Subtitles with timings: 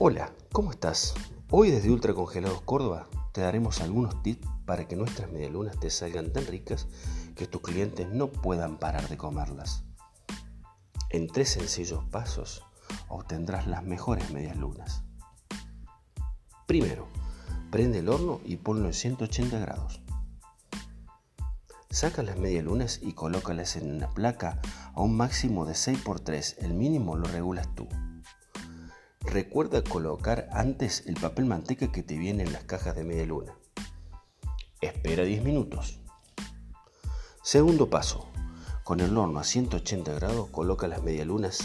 [0.00, 1.12] Hola, ¿cómo estás?
[1.50, 6.32] Hoy desde Ultra Congelados Córdoba te daremos algunos tips para que nuestras medialunas te salgan
[6.32, 6.86] tan ricas
[7.34, 9.82] que tus clientes no puedan parar de comerlas.
[11.10, 12.62] En tres sencillos pasos
[13.08, 15.02] obtendrás las mejores medialunas.
[16.68, 17.08] Primero,
[17.72, 20.00] prende el horno y ponlo en 180 grados.
[21.90, 24.60] Saca las medialunas y colócalas en una placa
[24.94, 27.88] a un máximo de 6x3, el mínimo lo regulas tú.
[29.20, 33.54] Recuerda colocar antes el papel manteca que te viene en las cajas de media luna.
[34.80, 36.00] Espera 10 minutos.
[37.42, 38.28] Segundo paso.
[38.84, 41.58] Con el horno a 180 grados coloca las medialunas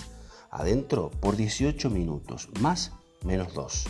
[0.50, 2.92] adentro por 18 minutos, más
[3.24, 3.86] menos 2.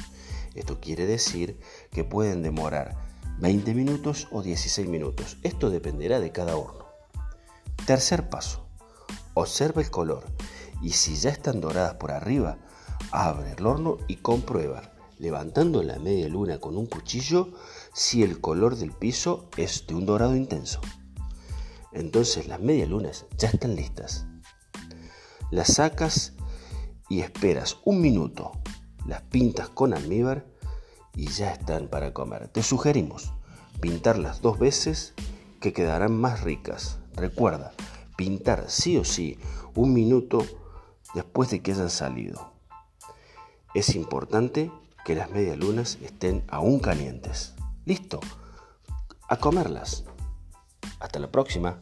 [0.56, 1.60] Esto quiere decir
[1.92, 2.96] que pueden demorar
[3.40, 5.38] 20 minutos o 16 minutos.
[5.42, 6.86] Esto dependerá de cada horno.
[7.88, 8.68] Tercer paso.
[9.34, 10.26] Observa el color
[10.82, 12.58] y si ya están doradas por arriba,
[13.12, 17.50] Abre el horno y comprueba, levantando la media luna con un cuchillo,
[17.94, 20.82] si el color del piso es de un dorado intenso.
[21.92, 24.26] Entonces las media lunas ya están listas.
[25.52, 26.34] Las sacas
[27.10, 28.52] y esperas un minuto.
[29.06, 30.46] Las pintas con almíbar
[31.16, 32.48] y ya están para comer.
[32.48, 33.34] Te sugerimos
[33.80, 35.14] pintarlas dos veces
[35.60, 37.00] que quedarán más ricas.
[37.16, 37.74] Recuerda,
[38.16, 39.38] pintar sí o sí
[39.76, 40.46] un minuto
[41.14, 42.54] después de que hayan salido.
[43.74, 44.72] Es importante
[45.04, 47.54] que las medialunas estén aún calientes.
[47.86, 48.20] Listo.
[49.28, 50.04] A comerlas.
[51.00, 51.82] Hasta la próxima.